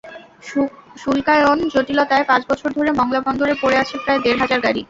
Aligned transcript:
শুল্কায়ন 0.97 1.57
জটিলতায় 1.73 2.25
পাঁচ 2.29 2.41
বছর 2.49 2.69
ধরে 2.77 2.91
মংলা 2.99 3.19
বন্দরে 3.25 3.55
পড়ে 3.61 3.77
আছে 3.83 3.95
প্রায় 4.03 4.19
দেড় 4.23 4.39
হাজার 4.43 4.59
গাড়ি। 4.65 4.79